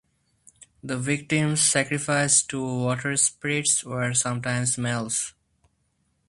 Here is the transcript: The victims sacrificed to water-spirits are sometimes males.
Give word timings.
The 0.81 0.97
victims 0.97 1.61
sacrificed 1.61 2.49
to 2.49 2.59
water-spirits 2.59 3.83
are 3.85 4.15
sometimes 4.15 4.75
males. 4.79 5.35